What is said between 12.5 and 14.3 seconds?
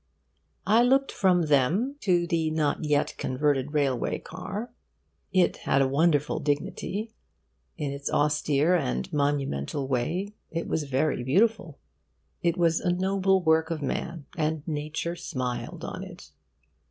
was a noble work of man,